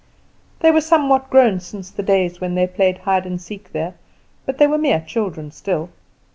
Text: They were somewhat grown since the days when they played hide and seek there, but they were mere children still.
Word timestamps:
They 0.61 0.71
were 0.71 0.81
somewhat 0.81 1.29
grown 1.29 1.59
since 1.59 1.91
the 1.91 2.01
days 2.01 2.41
when 2.41 2.55
they 2.55 2.65
played 2.65 2.97
hide 2.97 3.27
and 3.27 3.39
seek 3.39 3.71
there, 3.71 3.93
but 4.47 4.57
they 4.57 4.65
were 4.65 4.79
mere 4.79 5.03
children 5.05 5.51
still. 5.51 5.91